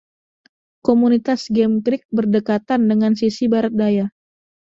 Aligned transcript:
Komunitas 0.87 1.41
Game 1.55 1.77
Creek 1.85 2.03
berdekatan 2.17 2.81
dengan 2.91 3.13
sisi 3.21 3.43
barat 3.53 3.73
daya. 3.81 4.05